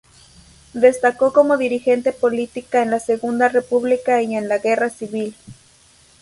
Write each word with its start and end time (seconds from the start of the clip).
Destacó 0.73 1.31
como 1.31 1.57
dirigente 1.57 2.11
política 2.11 2.81
en 2.81 2.89
la 2.89 2.99
Segunda 2.99 3.49
República 3.49 4.19
y 4.23 4.33
en 4.35 4.47
la 4.47 4.57
guerra 4.57 4.89
civil. 4.89 5.35